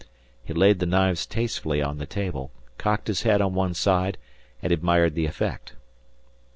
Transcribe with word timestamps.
He 0.43 0.51
laid 0.51 0.79
the 0.79 0.87
knives 0.87 1.27
tastefully 1.27 1.79
on 1.79 1.99
the 1.99 2.07
table, 2.07 2.49
cocked 2.79 3.07
his 3.07 3.21
head 3.21 3.39
on 3.39 3.53
one 3.53 3.75
side, 3.75 4.17
and 4.63 4.71
admired 4.71 5.13
the 5.13 5.27
effect. 5.27 5.73